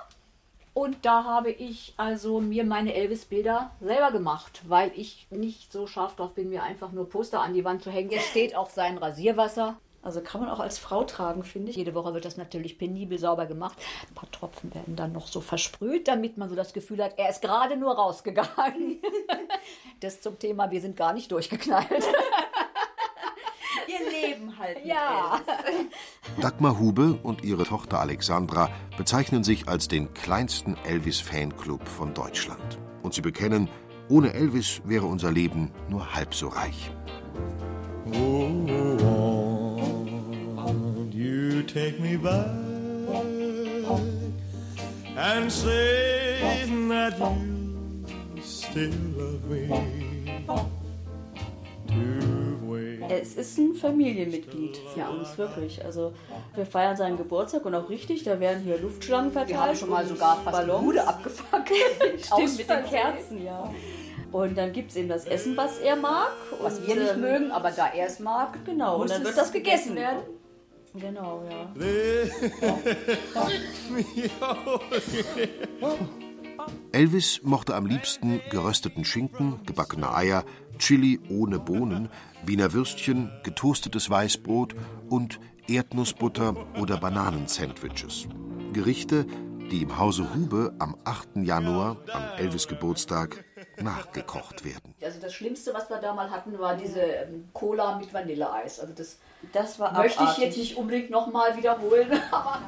Und 0.72 1.04
da 1.04 1.24
habe 1.24 1.50
ich 1.50 1.94
also 1.96 2.40
mir 2.40 2.64
meine 2.64 2.94
Elvis-Bilder 2.94 3.70
selber 3.80 4.12
gemacht, 4.12 4.62
weil 4.68 4.92
ich 4.94 5.26
nicht 5.30 5.72
so 5.72 5.86
scharf 5.86 6.16
drauf 6.16 6.34
bin, 6.34 6.48
mir 6.48 6.62
einfach 6.62 6.92
nur 6.92 7.08
Poster 7.08 7.40
an 7.40 7.54
die 7.54 7.64
Wand 7.64 7.82
zu 7.82 7.90
hängen. 7.90 8.10
Hier 8.10 8.20
steht 8.20 8.54
auch 8.54 8.70
sein 8.70 8.96
Rasierwasser. 8.96 9.76
Also 10.02 10.22
kann 10.22 10.40
man 10.40 10.48
auch 10.48 10.60
als 10.60 10.78
Frau 10.78 11.04
tragen, 11.04 11.44
finde 11.44 11.70
ich. 11.70 11.76
Jede 11.76 11.94
Woche 11.94 12.14
wird 12.14 12.24
das 12.24 12.38
natürlich 12.38 12.78
penibel 12.78 13.18
sauber 13.18 13.44
gemacht. 13.44 13.76
Ein 14.08 14.14
paar 14.14 14.30
Tropfen 14.30 14.74
werden 14.74 14.96
dann 14.96 15.12
noch 15.12 15.26
so 15.26 15.42
versprüht, 15.42 16.08
damit 16.08 16.38
man 16.38 16.48
so 16.48 16.54
das 16.54 16.72
Gefühl 16.72 17.04
hat, 17.04 17.18
er 17.18 17.28
ist 17.28 17.42
gerade 17.42 17.76
nur 17.76 17.94
rausgegangen. 17.94 19.02
Das 20.00 20.22
zum 20.22 20.38
Thema, 20.38 20.70
wir 20.70 20.80
sind 20.80 20.96
gar 20.96 21.12
nicht 21.12 21.30
durchgeknallt. 21.30 22.08
Halt 24.60 24.76
mit 24.76 24.86
Ja. 24.86 25.40
Dagmar 26.40 26.78
Hube 26.78 27.18
und 27.22 27.42
ihre 27.42 27.64
Tochter 27.64 27.98
Alexandra 27.98 28.68
bezeichnen 28.98 29.42
sich 29.42 29.68
als 29.68 29.88
den 29.88 30.12
kleinsten 30.12 30.76
Elvis-Fanclub 30.84 31.88
von 31.88 32.12
Deutschland. 32.12 32.78
Und 33.02 33.14
sie 33.14 33.22
bekennen, 33.22 33.70
ohne 34.10 34.34
Elvis 34.34 34.82
wäre 34.84 35.06
unser 35.06 35.32
Leben 35.32 35.70
nur 35.88 36.14
halb 36.14 36.34
so 36.34 36.48
reich. 36.48 36.90
Oh, 38.12 38.50
won't 40.56 41.14
you 41.14 41.62
take 41.62 41.98
me 42.02 42.18
back 42.18 42.50
and 45.16 45.50
say 45.50 46.66
that 46.88 47.18
you 48.34 48.42
still 48.42 48.92
love 49.16 49.42
me? 49.48 49.68
Es 53.20 53.34
ist 53.34 53.58
ein 53.58 53.74
Familienmitglied 53.74 54.78
für 54.94 55.10
uns, 55.10 55.36
wirklich. 55.36 55.84
Also 55.84 56.12
wir 56.54 56.64
feiern 56.64 56.96
seinen 56.96 57.16
Geburtstag 57.16 57.64
und 57.66 57.74
auch 57.74 57.90
richtig, 57.90 58.24
da 58.24 58.40
werden 58.40 58.62
hier 58.62 58.78
Luftschlangen 58.78 59.30
verteilt. 59.30 59.50
Wir 59.50 59.60
haben 59.60 59.76
schon 59.76 59.90
mal 59.90 60.06
sogar 60.06 60.40
fast 60.42 60.46
die 60.46 60.66
Ballons. 60.66 60.84
Bude 60.84 61.06
abgefackelt. 61.06 61.78
Stimmt, 62.18 62.32
Aus 62.32 62.56
mit 62.56 62.70
den. 62.70 62.84
Kerzen, 62.84 63.44
ja. 63.44 63.70
Und 64.32 64.56
dann 64.56 64.72
gibt 64.72 64.90
es 64.90 64.96
eben 64.96 65.08
das 65.08 65.26
Essen, 65.26 65.56
was 65.56 65.78
er 65.78 65.96
mag. 65.96 66.32
Was 66.60 66.78
und, 66.78 66.86
wir 66.86 66.96
nicht 66.96 67.14
ähm, 67.14 67.20
mögen, 67.20 67.50
aber 67.50 67.70
da 67.70 67.88
er 67.88 68.06
es 68.06 68.20
mag, 68.20 68.64
Genau, 68.64 68.98
muss 68.98 69.02
und 69.02 69.10
dann 69.10 69.22
es 69.22 69.28
wird 69.28 69.38
das 69.38 69.52
gegessen 69.52 69.94
gegessen 69.94 69.96
werden. 69.96 70.22
Genau, 70.94 71.44
ja. 71.48 71.72
Elvis 76.92 77.40
mochte 77.42 77.74
am 77.74 77.86
liebsten 77.86 78.40
gerösteten 78.50 79.04
Schinken, 79.04 79.60
gebackene 79.64 80.12
Eier, 80.12 80.44
Chili 80.80 81.20
ohne 81.28 81.58
Bohnen, 81.58 82.08
Wiener 82.44 82.72
Würstchen, 82.72 83.30
getoastetes 83.42 84.10
Weißbrot 84.10 84.74
und 85.08 85.38
Erdnussbutter 85.68 86.56
oder 86.80 86.96
Bananensandwiches. 86.96 88.26
Gerichte, 88.72 89.26
die 89.70 89.82
im 89.82 89.98
Hause 89.98 90.26
Hube 90.34 90.72
am 90.78 90.96
8. 91.04 91.28
Januar, 91.36 91.98
am 92.12 92.22
Elvis 92.38 92.66
Geburtstag, 92.66 93.44
nachgekocht 93.80 94.64
werden. 94.64 94.94
Also 95.02 95.20
das 95.20 95.34
Schlimmste, 95.34 95.72
was 95.74 95.88
wir 95.90 95.98
da 95.98 96.14
mal 96.14 96.30
hatten, 96.30 96.58
war 96.58 96.76
diese 96.76 97.00
ähm, 97.00 97.48
Cola 97.52 97.98
mit 97.98 98.12
Vanilleeis. 98.12 98.80
Also 98.80 98.92
das, 98.94 99.18
das 99.52 99.78
war 99.78 99.92
möchte 99.92 100.14
ich 100.14 100.20
abartig. 100.20 100.44
jetzt 100.44 100.56
nicht 100.56 100.76
unbedingt 100.76 101.10
nochmal 101.10 101.56
wiederholen. 101.56 102.08
Aber 102.32 102.60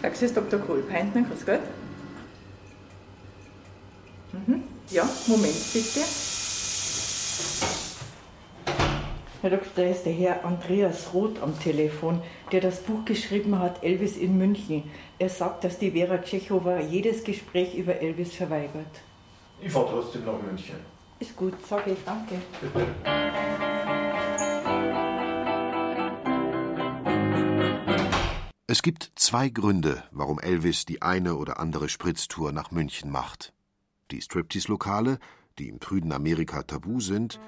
Praxis 0.00 0.32
Dr. 0.32 0.58
Kohlpeintner, 0.60 1.22
grüß 1.22 1.46
Gott. 1.46 1.60
Mhm. 4.32 4.64
Ja, 4.90 5.08
Moment 5.28 5.72
bitte. 5.72 6.00
Herr 9.40 9.50
Doktor, 9.50 9.70
da 9.76 9.82
ist 9.84 10.02
der 10.02 10.12
Herr 10.12 10.44
Andreas 10.44 11.14
Roth 11.14 11.40
am 11.40 11.56
Telefon, 11.60 12.20
der 12.50 12.60
das 12.60 12.82
Buch 12.82 13.04
geschrieben 13.04 13.58
hat, 13.60 13.84
Elvis 13.84 14.16
in 14.16 14.36
München. 14.36 14.90
Er 15.20 15.28
sagt, 15.28 15.62
dass 15.62 15.78
die 15.78 15.92
Vera 15.92 16.18
Tschechowa 16.18 16.80
jedes 16.80 17.22
Gespräch 17.22 17.74
über 17.76 18.00
Elvis 18.00 18.34
verweigert. 18.34 19.00
Ich 19.60 19.70
fahre 19.70 19.90
trotzdem 19.90 20.24
nach 20.24 20.42
München. 20.42 20.76
Ist 21.20 21.36
gut, 21.36 21.54
sage 21.68 21.92
ich, 21.92 21.98
danke. 22.04 22.34
Bitte. 22.60 22.86
Es 28.66 28.82
gibt 28.82 29.12
zwei 29.14 29.48
Gründe, 29.50 30.02
warum 30.10 30.38
Elvis 30.40 30.84
die 30.84 31.00
eine 31.00 31.36
oder 31.36 31.60
andere 31.60 31.88
Spritztour 31.88 32.50
nach 32.52 32.72
München 32.72 33.10
macht. 33.10 33.52
Die 34.10 34.20
Striptease-Lokale, 34.20 35.18
die 35.58 35.68
im 35.68 35.78
prüden 35.78 36.12
Amerika 36.12 36.62
tabu 36.62 37.00
sind, 37.00 37.40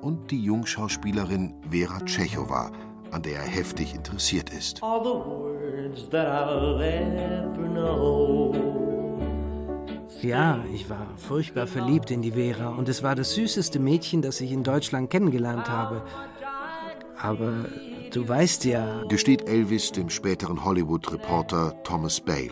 und 0.00 0.30
die 0.30 0.42
Jungschauspielerin 0.42 1.54
Vera 1.70 2.00
Tschechowa, 2.04 2.70
an 3.10 3.22
der 3.22 3.38
er 3.40 3.46
heftig 3.46 3.94
interessiert 3.94 4.50
ist. 4.50 4.82
All 4.82 5.02
the 5.02 5.10
words 5.10 6.08
that 6.10 6.28
I'll 6.28 6.80
ever 6.80 7.68
know. 7.68 8.54
Ja, 10.22 10.64
ich 10.72 10.88
war 10.90 11.06
furchtbar 11.16 11.66
verliebt 11.66 12.10
in 12.10 12.22
die 12.22 12.32
Vera 12.32 12.70
und 12.70 12.88
es 12.88 13.02
war 13.02 13.14
das 13.14 13.34
süßeste 13.34 13.78
Mädchen, 13.78 14.22
das 14.22 14.40
ich 14.40 14.52
in 14.52 14.62
Deutschland 14.64 15.10
kennengelernt 15.10 15.68
habe. 15.68 16.02
Aber 17.20 17.66
du 18.12 18.28
weißt 18.28 18.64
ja, 18.64 19.02
Gesteht 19.08 19.48
Elvis 19.48 19.92
dem 19.92 20.10
späteren 20.10 20.64
Hollywood-Reporter 20.64 21.82
Thomas 21.84 22.20
Bale. 22.20 22.50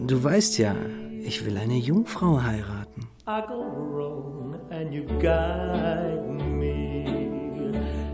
du 0.00 0.22
weißt 0.22 0.58
ja, 0.58 0.74
ich 1.22 1.44
will 1.44 1.58
eine 1.58 1.76
Jungfrau 1.76 2.42
heiraten. 2.42 2.79
I 3.26 3.42
go 3.46 3.62
wrong 3.62 4.58
and 4.70 4.92
you 4.92 5.04
guide 5.20 6.26
me 6.28 7.06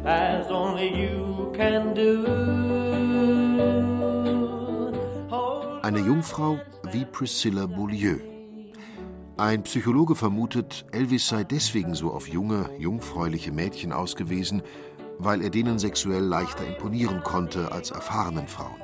as 0.05 0.50
only 0.50 0.88
you 0.88 1.52
can 1.55 1.95
do. 1.95 2.25
Eine 5.83 6.00
Jungfrau 6.00 6.59
wie 6.90 7.05
Priscilla 7.05 7.66
Beaulieu. 7.66 8.19
Ein 9.37 9.62
Psychologe 9.62 10.14
vermutet, 10.14 10.87
Elvis 10.93 11.28
sei 11.28 11.45
deswegen 11.45 11.95
so 11.95 12.11
auf 12.11 12.26
junge, 12.26 12.71
jungfräuliche 12.78 13.52
Mädchen 13.52 13.93
ausgewiesen, 13.93 14.62
weil 15.19 15.43
er 15.43 15.50
denen 15.50 15.78
sexuell 15.78 16.25
leichter 16.25 16.66
imponieren 16.66 17.23
konnte 17.23 17.71
als 17.71 17.90
erfahrenen 17.90 18.49
Frauen. 18.49 18.81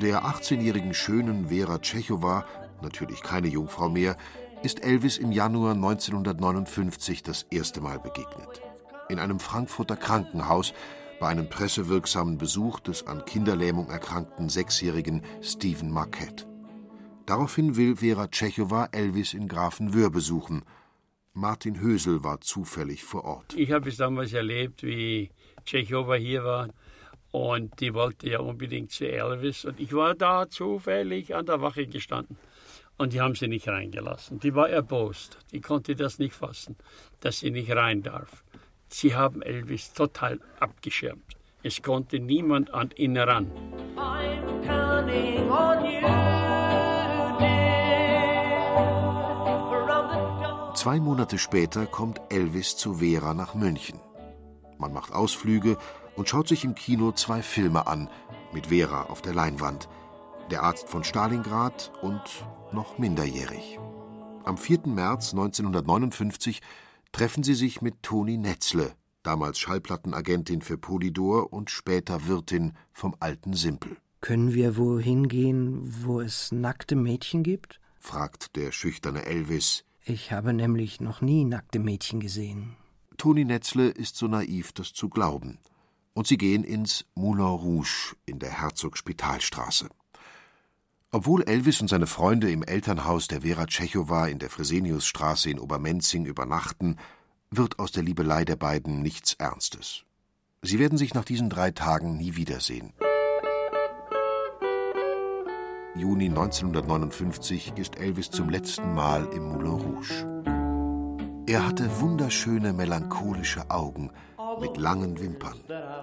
Der 0.00 0.22
18-jährigen 0.24 0.94
schönen 0.94 1.48
Vera 1.48 1.78
Tschechowa, 1.80 2.44
natürlich 2.80 3.22
keine 3.22 3.48
Jungfrau 3.48 3.88
mehr, 3.88 4.16
ist 4.62 4.84
Elvis 4.84 5.16
im 5.16 5.32
Januar 5.32 5.72
1959 5.72 7.22
das 7.22 7.44
erste 7.50 7.80
Mal 7.80 7.98
begegnet. 7.98 8.60
In 9.08 9.18
einem 9.18 9.40
Frankfurter 9.40 9.96
Krankenhaus 9.96 10.74
bei 11.18 11.28
einem 11.28 11.48
pressewirksamen 11.48 12.36
Besuch 12.36 12.80
des 12.80 13.06
an 13.06 13.24
Kinderlähmung 13.24 13.88
erkrankten 13.88 14.50
sechsjährigen 14.50 15.22
Stephen 15.40 15.90
Marquette. 15.90 16.46
Daraufhin 17.24 17.76
will 17.76 17.96
Vera 17.96 18.28
Tschechowa 18.28 18.88
Elvis 18.92 19.32
in 19.32 19.48
Grafenwöhr 19.48 20.10
besuchen. 20.10 20.62
Martin 21.32 21.80
Hösel 21.80 22.22
war 22.22 22.40
zufällig 22.40 23.02
vor 23.02 23.24
Ort. 23.24 23.54
Ich 23.56 23.72
habe 23.72 23.88
es 23.88 23.96
damals 23.96 24.32
erlebt, 24.34 24.82
wie 24.82 25.30
Tschechowa 25.64 26.16
hier 26.16 26.44
war 26.44 26.68
und 27.30 27.80
die 27.80 27.94
wollte 27.94 28.28
ja 28.28 28.40
unbedingt 28.40 28.90
zu 28.90 29.10
Elvis 29.10 29.64
und 29.64 29.80
ich 29.80 29.94
war 29.94 30.14
da 30.14 30.50
zufällig 30.50 31.34
an 31.34 31.46
der 31.46 31.62
Wache 31.62 31.86
gestanden 31.86 32.36
und 33.00 33.14
die 33.14 33.20
haben 33.22 33.34
sie 33.34 33.48
nicht 33.48 33.66
reingelassen. 33.66 34.40
Die 34.40 34.54
war 34.54 34.68
erbost, 34.68 35.38
die 35.52 35.62
konnte 35.62 35.96
das 35.96 36.18
nicht 36.18 36.34
fassen, 36.34 36.76
dass 37.20 37.38
sie 37.38 37.50
nicht 37.50 37.74
rein 37.74 38.02
darf. 38.02 38.44
Sie 38.88 39.14
haben 39.14 39.40
Elvis 39.40 39.94
total 39.94 40.38
abgeschirmt. 40.60 41.36
Es 41.62 41.80
konnte 41.80 42.20
niemand 42.20 42.74
an 42.74 42.90
ihn 42.96 43.16
ran. 43.16 43.50
I'm 43.96 44.66
counting 44.66 45.50
on 45.50 45.84
you, 45.86 46.00
dear. 47.38 48.74
From 48.74 49.78
the 49.78 50.42
dawn 50.42 50.74
Zwei 50.76 51.00
Monate 51.00 51.38
später 51.38 51.86
kommt 51.86 52.20
Elvis 52.28 52.76
zu 52.76 52.94
Vera 52.96 53.32
nach 53.32 53.54
München. 53.54 53.98
Man 54.78 54.92
macht 54.92 55.12
Ausflüge 55.12 55.78
und 56.16 56.28
schaut 56.28 56.48
sich 56.48 56.64
im 56.64 56.74
Kino 56.74 57.12
zwei 57.12 57.40
Filme 57.40 57.86
an, 57.86 58.10
mit 58.52 58.66
Vera 58.66 59.04
auf 59.04 59.22
der 59.22 59.32
Leinwand. 59.32 59.88
Der 60.50 60.64
Arzt 60.64 60.88
von 60.90 61.02
Stalingrad 61.04 61.92
und 62.02 62.20
noch 62.72 62.98
minderjährig. 62.98 63.78
Am 64.44 64.56
4. 64.56 64.86
März 64.86 65.32
1959 65.32 66.60
treffen 67.12 67.42
sie 67.42 67.54
sich 67.54 67.82
mit 67.82 68.02
Toni 68.02 68.36
Netzle, 68.36 68.92
damals 69.22 69.58
Schallplattenagentin 69.58 70.62
für 70.62 70.78
Polydor 70.78 71.52
und 71.52 71.70
später 71.70 72.26
Wirtin 72.26 72.72
vom 72.92 73.14
Alten 73.20 73.54
Simpel. 73.54 73.96
Können 74.20 74.54
wir 74.54 74.76
wohin 74.76 75.28
gehen, 75.28 75.82
wo 76.04 76.20
es 76.20 76.52
nackte 76.52 76.96
Mädchen 76.96 77.42
gibt? 77.42 77.80
fragt 77.98 78.56
der 78.56 78.72
schüchterne 78.72 79.24
Elvis. 79.26 79.84
Ich 80.04 80.32
habe 80.32 80.52
nämlich 80.52 81.00
noch 81.00 81.20
nie 81.20 81.44
nackte 81.44 81.78
Mädchen 81.78 82.20
gesehen. 82.20 82.76
Toni 83.16 83.44
Netzle 83.44 83.88
ist 83.88 84.16
so 84.16 84.26
naiv, 84.28 84.72
das 84.72 84.92
zu 84.92 85.10
glauben. 85.10 85.58
Und 86.14 86.26
sie 86.26 86.38
gehen 86.38 86.64
ins 86.64 87.04
Moulin 87.14 87.44
Rouge 87.44 88.16
in 88.24 88.38
der 88.38 88.50
Herzog-Spitalstraße. 88.50 89.88
Obwohl 91.12 91.42
Elvis 91.42 91.80
und 91.80 91.88
seine 91.88 92.06
Freunde 92.06 92.52
im 92.52 92.62
Elternhaus 92.62 93.26
der 93.26 93.40
Vera 93.40 93.66
Tschechowa 93.66 94.28
in 94.28 94.38
der 94.38 94.48
Freseniusstraße 94.48 95.50
in 95.50 95.58
Obermenzing 95.58 96.24
übernachten, 96.24 96.96
wird 97.50 97.80
aus 97.80 97.90
der 97.90 98.04
Liebelei 98.04 98.44
der 98.44 98.54
beiden 98.54 99.02
nichts 99.02 99.34
Ernstes. 99.34 100.04
Sie 100.62 100.78
werden 100.78 100.98
sich 100.98 101.12
nach 101.12 101.24
diesen 101.24 101.50
drei 101.50 101.72
Tagen 101.72 102.16
nie 102.16 102.36
wiedersehen. 102.36 102.92
Juni 105.96 106.26
1959 106.26 107.72
ist 107.76 107.98
Elvis 107.98 108.30
zum 108.30 108.48
letzten 108.48 108.94
Mal 108.94 109.26
im 109.32 109.48
Moulin 109.48 109.72
Rouge. 109.72 110.42
Er 111.48 111.66
hatte 111.66 112.00
wunderschöne 112.00 112.72
melancholische 112.72 113.68
Augen 113.68 114.12
mit 114.60 114.76
langen 114.76 115.18
Wimpern, 115.18 115.58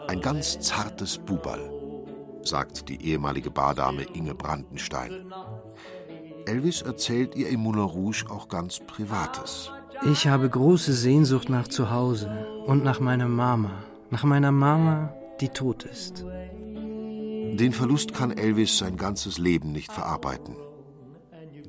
ein 0.08 0.20
ganz 0.20 0.60
zartes 0.60 1.18
Buberl, 1.18 1.77
sagt 2.44 2.90
die 2.90 3.02
ehemalige 3.02 3.52
Bardame 3.52 4.04
Inge 4.14 4.36
Brandenstein. 4.36 5.34
Elvis 6.46 6.82
erzählt 6.82 7.36
ihr 7.36 7.50
im 7.50 7.60
Moulin 7.62 7.84
Rouge 7.84 8.26
auch 8.30 8.48
ganz 8.48 8.80
Privates. 8.88 9.72
Ich 10.06 10.28
habe 10.28 10.50
große 10.50 10.94
Sehnsucht 10.94 11.50
nach 11.50 11.68
Zuhause 11.68 12.30
und 12.66 12.84
nach 12.84 13.00
meiner 13.00 13.28
Mama. 13.28 13.72
Nach 14.10 14.24
meiner 14.24 14.52
Mama, 14.52 15.14
die 15.42 15.50
tot 15.50 15.84
ist. 15.84 16.24
Den 16.24 17.74
Verlust 17.74 18.14
kann 18.14 18.32
Elvis 18.32 18.78
sein 18.78 18.96
ganzes 18.96 19.38
Leben 19.38 19.72
nicht 19.72 19.92
verarbeiten. 19.92 20.56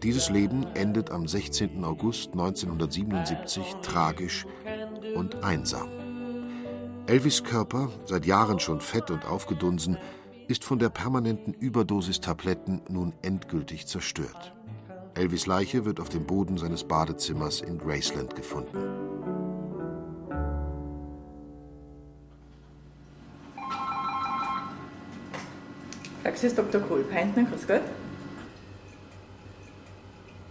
Dieses 0.02 0.30
Leben 0.30 0.64
endet 0.74 1.10
am 1.10 1.26
16. 1.26 1.82
August 1.82 2.32
1977 2.32 3.76
tragisch 3.82 4.46
und 5.16 5.42
einsam. 5.42 5.88
Elvis 7.06 7.42
Körper, 7.42 7.88
seit 8.04 8.26
Jahren 8.26 8.60
schon 8.60 8.80
fett 8.80 9.10
und 9.10 9.24
aufgedunsen, 9.24 9.96
ist 10.48 10.64
von 10.64 10.78
der 10.78 10.88
permanenten 10.88 11.52
Überdosis 11.52 12.20
Tabletten 12.20 12.80
nun 12.88 13.12
endgültig 13.22 13.86
zerstört. 13.86 14.54
Elvis 15.14 15.46
Leiche 15.46 15.84
wird 15.84 16.00
auf 16.00 16.08
dem 16.08 16.26
Boden 16.26 16.56
seines 16.56 16.84
Badezimmers 16.84 17.60
in 17.60 17.78
Graceland 17.78 18.34
gefunden. 18.34 18.78
Praxis 26.22 26.54
Dr. 26.54 26.80
Kohlpeintner, 26.80 27.44
grüß 27.44 27.66
Gott. 27.66 27.82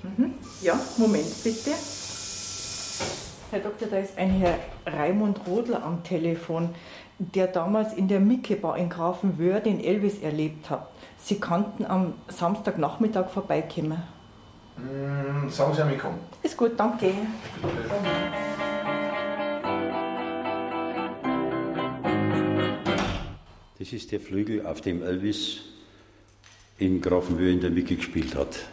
Mhm. 0.04 0.34
Ja, 0.62 0.80
Moment 0.98 1.44
bitte. 1.44 1.72
Herr 3.50 3.60
Doktor, 3.62 3.88
da 3.88 3.98
ist 4.00 4.18
ein 4.18 4.30
Herr 4.30 4.60
Raimund 4.86 5.40
Rodler 5.48 5.82
am 5.82 6.04
Telefon, 6.04 6.76
der 7.20 7.48
damals 7.48 7.94
in 7.94 8.08
der 8.08 8.20
Micke-Bar 8.20 8.78
in 8.78 8.90
Grafenwöhr 8.90 9.60
den 9.60 9.84
Elvis 9.84 10.20
erlebt 10.20 10.70
hat. 10.70 10.88
Sie 11.18 11.40
kannten 11.40 11.86
am 11.86 12.14
Samstagnachmittag 12.28 13.30
vorbeikommen. 13.30 14.04
Mm, 14.78 15.50
sagen 15.50 15.74
Sie 15.74 15.82
einmal, 15.82 15.98
komm. 15.98 16.14
Ist 16.44 16.56
gut, 16.56 16.80
danke. 16.80 17.12
Das 23.80 23.94
ist 23.94 24.12
der 24.12 24.20
Flügel, 24.20 24.66
auf 24.66 24.82
dem 24.82 25.02
Elvis 25.02 25.62
in 26.78 27.02
Grafenwöhr 27.02 27.52
in 27.52 27.62
der 27.62 27.72
Mickey 27.72 27.96
gespielt 27.96 28.36
hat. 28.36 28.66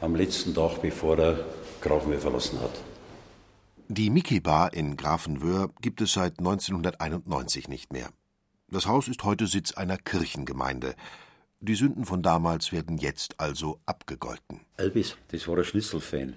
Am 0.00 0.14
letzten 0.14 0.54
Tag, 0.54 0.80
bevor 0.80 1.18
er 1.18 1.44
Grafenwöhr 1.82 2.20
verlassen 2.20 2.60
hat. 2.60 2.70
Die 3.90 4.10
Mickey 4.10 4.38
Bar 4.38 4.74
in 4.74 4.98
Grafenwöhr 4.98 5.70
gibt 5.80 6.02
es 6.02 6.12
seit 6.12 6.40
1991 6.40 7.68
nicht 7.68 7.90
mehr. 7.90 8.10
Das 8.70 8.86
Haus 8.86 9.08
ist 9.08 9.24
heute 9.24 9.46
Sitz 9.46 9.72
einer 9.72 9.96
Kirchengemeinde. 9.96 10.94
Die 11.60 11.74
Sünden 11.74 12.04
von 12.04 12.22
damals 12.22 12.70
werden 12.70 12.98
jetzt 12.98 13.40
also 13.40 13.80
abgegolten. 13.86 14.60
Elvis, 14.76 15.16
das 15.28 15.48
war 15.48 15.56
ein 15.56 15.64
Schnitzelfan. 15.64 16.34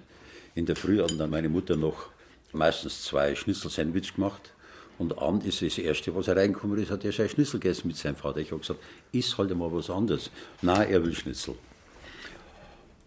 In 0.54 0.64
der 0.64 0.76
Früh 0.76 1.02
hat 1.02 1.12
dann 1.18 1.28
meine 1.28 1.50
Mutter 1.50 1.76
noch 1.76 2.06
meistens 2.54 3.02
zwei 3.02 3.34
Schnitzel-Sandwich 3.34 4.14
gemacht. 4.14 4.54
Und 4.96 5.18
Abend 5.18 5.44
ist 5.44 5.60
das 5.60 5.76
Erste, 5.76 6.14
was 6.14 6.28
er 6.28 6.36
reingekommen 6.36 6.78
ist, 6.78 6.90
hat 6.90 7.04
er 7.04 7.12
sein 7.12 7.28
Schnitzel 7.28 7.60
gegessen 7.60 7.88
mit 7.88 7.98
seinem 7.98 8.16
Vater. 8.16 8.38
Ich 8.38 8.50
habe 8.50 8.60
gesagt, 8.60 8.80
iss 9.12 9.36
halt 9.36 9.54
mal 9.54 9.70
was 9.70 9.90
anderes. 9.90 10.30
Nein, 10.62 10.88
er 10.88 11.04
will 11.04 11.14
Schnitzel. 11.14 11.56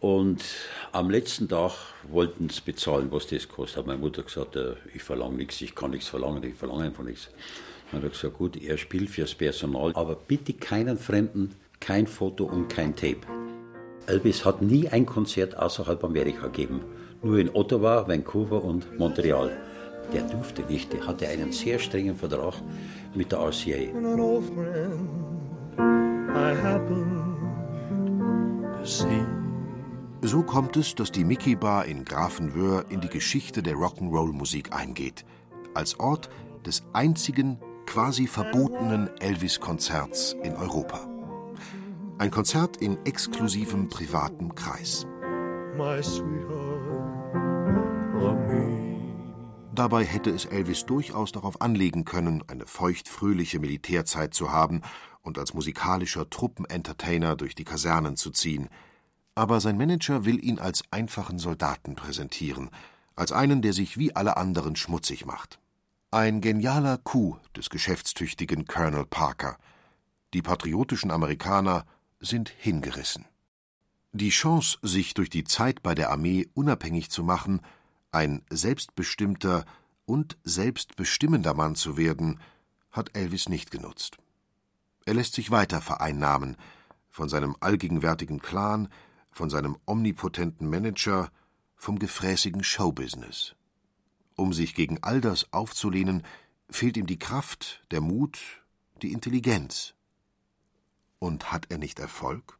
Und 0.05 0.43
am 0.91 1.09
letzten 1.09 1.49
Tag 1.49 1.71
wollten 2.07 2.47
sie 2.49 2.61
bezahlen, 2.63 3.07
was 3.09 3.25
das 3.25 3.49
kostet. 3.49 3.77
Hat 3.77 3.87
meine 3.87 3.97
Mutter 3.97 4.21
gesagt, 4.21 4.55
äh, 4.55 4.75
ich 4.93 5.01
verlange 5.01 5.37
nichts, 5.37 5.59
ich 5.61 5.73
kann 5.73 5.89
nichts 5.89 6.09
verlangen, 6.09 6.43
ich 6.43 6.53
verlange 6.53 6.83
einfach 6.83 7.03
nichts. 7.03 7.31
Dann 7.89 8.03
hat 8.03 8.09
er 8.09 8.09
gesagt, 8.11 8.37
gut, 8.37 8.55
er 8.55 8.77
spielt 8.77 9.09
fürs 9.09 9.33
Personal, 9.33 9.93
aber 9.95 10.15
bitte 10.15 10.53
keinen 10.53 10.99
Fremden, 10.99 11.55
kein 11.79 12.05
Foto 12.05 12.45
und 12.45 12.67
kein 12.67 12.95
Tape. 12.95 13.21
Elvis 14.05 14.45
hat 14.45 14.61
nie 14.61 14.87
ein 14.87 15.07
Konzert 15.07 15.57
außerhalb 15.57 16.03
Amerika 16.03 16.49
gegeben. 16.49 16.81
Nur 17.23 17.39
in 17.39 17.49
Ottawa, 17.55 18.07
Vancouver 18.07 18.63
und 18.63 18.99
Montreal. 18.99 19.57
Der 20.13 20.21
durfte 20.21 20.61
nicht, 20.71 20.93
der 20.93 21.07
hatte 21.07 21.27
einen 21.27 21.51
sehr 21.51 21.79
strengen 21.79 22.15
Vertrag 22.15 22.53
mit 23.15 23.31
der 23.31 23.39
RCA. 23.39 23.89
I 26.37 26.53
happen 26.61 27.33
to 28.77 28.85
see. 28.85 29.44
So 30.27 30.41
kommt 30.41 30.75
es, 30.75 30.95
dass 30.95 31.11
die 31.11 31.23
Mickey 31.23 31.55
Bar 31.55 31.85
in 31.85 32.03
Grafenwöhr 32.03 32.85
in 32.89 32.99
die 32.99 33.09
Geschichte 33.09 33.61
der 33.61 33.75
Rock'n'Roll-Musik 33.75 34.73
eingeht. 34.73 35.23
Als 35.75 35.99
Ort 35.99 36.31
des 36.65 36.83
einzigen, 36.93 37.59
quasi 37.85 38.25
verbotenen 38.25 39.07
Elvis-Konzerts 39.19 40.35
in 40.41 40.55
Europa. 40.55 41.07
Ein 42.17 42.31
Konzert 42.31 42.77
in 42.77 42.97
exklusivem 43.05 43.87
privatem 43.87 44.55
Kreis. 44.55 45.05
Dabei 49.75 50.05
hätte 50.05 50.31
es 50.31 50.45
Elvis 50.45 50.87
durchaus 50.87 51.33
darauf 51.33 51.61
anlegen 51.61 52.03
können, 52.03 52.43
eine 52.47 52.65
feuchtfröhliche 52.65 53.59
Militärzeit 53.59 54.33
zu 54.33 54.51
haben 54.51 54.81
und 55.21 55.37
als 55.37 55.53
musikalischer 55.53 56.27
Truppenentertainer 56.31 57.35
durch 57.35 57.53
die 57.53 57.63
Kasernen 57.63 58.15
zu 58.15 58.31
ziehen. 58.31 58.69
Aber 59.35 59.59
sein 59.59 59.77
Manager 59.77 60.25
will 60.25 60.43
ihn 60.43 60.59
als 60.59 60.83
einfachen 60.91 61.39
Soldaten 61.39 61.95
präsentieren, 61.95 62.69
als 63.15 63.33
einen, 63.33 63.61
der 63.61 63.73
sich 63.73 63.97
wie 63.97 64.15
alle 64.15 64.37
anderen 64.37 64.75
schmutzig 64.75 65.25
macht. 65.25 65.59
Ein 66.11 66.39
genialer 66.39 66.97
Coup 66.97 67.37
des 67.53 67.69
geschäftstüchtigen 67.69 68.65
Colonel 68.65 69.05
Parker. 69.05 69.57
Die 70.33 70.41
patriotischen 70.41 71.11
Amerikaner 71.11 71.85
sind 72.21 72.49
hingerissen. 72.49 73.25
Die 74.13 74.29
Chance, 74.29 74.77
sich 74.81 75.13
durch 75.13 75.29
die 75.29 75.43
Zeit 75.43 75.83
bei 75.83 75.93
der 75.93 76.09
Armee 76.09 76.47
unabhängig 76.53 77.11
zu 77.11 77.21
machen, 77.21 77.59
ein 78.11 78.41
selbstbestimmter 78.49 79.65
und 80.05 80.37
selbstbestimmender 80.45 81.53
Mann 81.53 81.75
zu 81.75 81.97
werden, 81.97 82.39
hat 82.91 83.15
Elvis 83.17 83.49
nicht 83.49 83.71
genutzt. 83.71 84.17
Er 85.05 85.15
lässt 85.15 85.33
sich 85.33 85.51
weiter 85.51 85.81
vereinnahmen 85.81 86.55
von 87.09 87.27
seinem 87.27 87.57
allgegenwärtigen 87.59 88.39
Clan, 88.39 88.87
von 89.35 89.49
seinem 89.49 89.77
omnipotenten 89.85 90.69
Manager, 90.69 91.29
vom 91.75 91.99
gefräßigen 91.99 92.63
Showbusiness. 92.63 93.53
Um 94.37 94.53
sich 94.53 94.73
gegen 94.75 95.03
all 95.03 95.19
das 95.19 95.51
aufzulehnen, 95.51 96.23
fehlt 96.69 96.95
ihm 96.95 97.05
die 97.05 97.19
Kraft, 97.19 97.83
der 97.91 97.99
Mut, 97.99 98.39
die 99.01 99.11
Intelligenz. 99.11 99.93
Und 101.19 101.51
hat 101.51 101.65
er 101.69 101.77
nicht 101.77 101.99
Erfolg? 101.99 102.57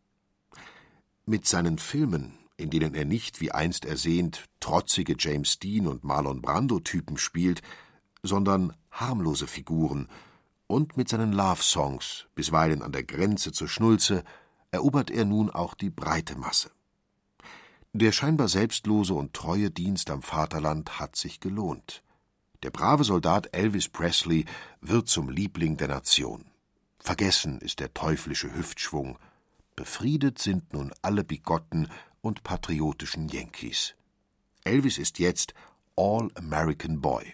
Mit 1.26 1.48
seinen 1.48 1.78
Filmen, 1.78 2.38
in 2.58 2.70
denen 2.70 2.94
er 2.94 3.06
nicht 3.06 3.40
wie 3.40 3.52
einst 3.52 3.86
ersehnt 3.86 4.44
trotzige 4.60 5.16
James 5.18 5.60
Dean 5.60 5.88
und 5.88 6.04
Marlon 6.04 6.42
Brando-Typen 6.42 7.18
spielt, 7.18 7.62
sondern 8.22 8.76
harmlose 8.92 9.48
Figuren, 9.48 10.10
und 10.68 10.98
mit 10.98 11.08
seinen 11.08 11.32
Love-Songs, 11.32 12.26
bisweilen 12.36 12.82
an 12.82 12.92
der 12.92 13.04
Grenze 13.04 13.54
zur 13.54 13.70
Schnulze, 13.70 14.26
erobert 14.76 15.10
er 15.10 15.24
nun 15.24 15.50
auch 15.50 15.74
die 15.74 15.90
breite 15.90 16.38
Masse. 16.38 16.70
Der 17.94 18.12
scheinbar 18.12 18.50
selbstlose 18.50 19.14
und 19.14 19.34
treue 19.34 19.72
Dienst 19.72 20.10
am 20.10 20.22
Vaterland 20.22 21.00
hat 21.00 21.16
sich 21.16 21.40
gelohnt. 21.40 22.04
Der 22.62 22.72
brave 22.72 23.06
Soldat 23.06 23.56
Elvis 23.56 23.88
Presley 23.88 24.44
wird 24.82 25.08
zum 25.08 25.30
Liebling 25.30 25.78
der 25.78 25.88
Nation. 25.88 26.44
Vergessen 27.00 27.62
ist 27.62 27.80
der 27.80 27.94
teuflische 27.94 28.54
Hüftschwung. 28.54 29.18
Befriedet 29.78 30.40
sind 30.40 30.74
nun 30.74 30.92
alle 31.02 31.24
bigotten 31.24 31.88
und 32.20 32.44
patriotischen 32.44 33.30
Yankees. 33.30 33.96
Elvis 34.66 34.98
ist 34.98 35.20
jetzt 35.20 35.54
All-American 35.96 37.00
Boy. 37.00 37.34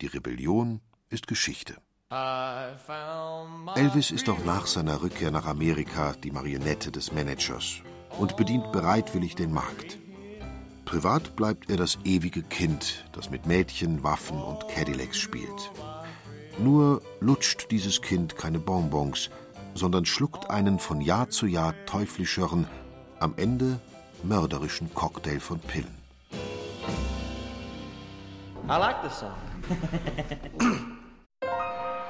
Die 0.00 0.06
Rebellion 0.06 0.80
ist 1.08 1.26
Geschichte. 1.26 1.76
I 2.14 2.74
found 2.76 3.64
my 3.64 3.72
Elvis 3.74 4.10
ist 4.10 4.28
auch 4.28 4.44
nach 4.44 4.66
seiner 4.66 5.00
Rückkehr 5.00 5.30
nach 5.30 5.46
Amerika 5.46 6.12
die 6.22 6.30
Marionette 6.30 6.92
des 6.92 7.10
Managers 7.10 7.80
und 8.18 8.36
bedient 8.36 8.70
bereitwillig 8.70 9.34
den 9.34 9.50
Markt. 9.50 9.96
Privat 10.84 11.36
bleibt 11.36 11.70
er 11.70 11.78
das 11.78 11.98
ewige 12.04 12.42
Kind, 12.42 13.06
das 13.12 13.30
mit 13.30 13.46
Mädchen, 13.46 14.02
Waffen 14.04 14.42
und 14.42 14.68
Cadillacs 14.68 15.16
spielt. 15.16 15.72
Nur 16.58 17.00
lutscht 17.20 17.70
dieses 17.70 18.02
Kind 18.02 18.36
keine 18.36 18.58
Bonbons, 18.58 19.30
sondern 19.72 20.04
schluckt 20.04 20.50
einen 20.50 20.78
von 20.78 21.00
Jahr 21.00 21.30
zu 21.30 21.46
Jahr 21.46 21.72
teuflischeren, 21.86 22.66
am 23.20 23.32
Ende 23.38 23.80
mörderischen 24.22 24.92
Cocktail 24.92 25.40
von 25.40 25.60
Pillen. 25.60 25.96
I 28.68 28.76
like 28.76 29.02
this 29.02 29.18
song. 29.18 29.32